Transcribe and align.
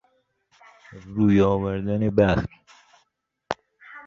روی 1.13 1.41
آوردن 1.41 2.09
بخت 2.09 2.49